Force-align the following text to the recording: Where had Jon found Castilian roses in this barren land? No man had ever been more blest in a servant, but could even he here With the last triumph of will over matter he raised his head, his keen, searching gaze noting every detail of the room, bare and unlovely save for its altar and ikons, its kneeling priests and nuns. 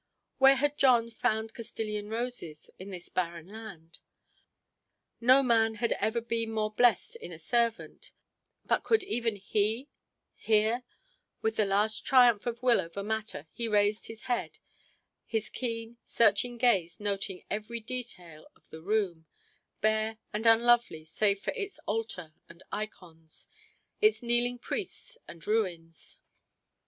Where 0.39 0.55
had 0.55 0.79
Jon 0.79 1.11
found 1.11 1.53
Castilian 1.53 2.09
roses 2.09 2.71
in 2.79 2.89
this 2.89 3.07
barren 3.07 3.49
land? 3.49 3.99
No 5.19 5.43
man 5.43 5.75
had 5.75 5.91
ever 5.99 6.21
been 6.21 6.51
more 6.51 6.71
blest 6.73 7.15
in 7.17 7.31
a 7.31 7.37
servant, 7.37 8.11
but 8.65 8.83
could 8.83 9.03
even 9.03 9.35
he 9.35 9.89
here 10.33 10.83
With 11.43 11.55
the 11.55 11.65
last 11.65 12.03
triumph 12.03 12.47
of 12.47 12.63
will 12.63 12.81
over 12.81 13.03
matter 13.03 13.45
he 13.51 13.67
raised 13.67 14.07
his 14.07 14.23
head, 14.23 14.57
his 15.23 15.49
keen, 15.51 15.97
searching 16.03 16.57
gaze 16.57 16.99
noting 16.99 17.45
every 17.51 17.79
detail 17.79 18.47
of 18.55 18.67
the 18.71 18.81
room, 18.81 19.27
bare 19.81 20.17
and 20.33 20.47
unlovely 20.47 21.05
save 21.05 21.39
for 21.41 21.53
its 21.53 21.77
altar 21.85 22.33
and 22.49 22.63
ikons, 22.71 23.45
its 24.01 24.23
kneeling 24.23 24.57
priests 24.57 25.19
and 25.27 25.45
nuns. 25.45 26.17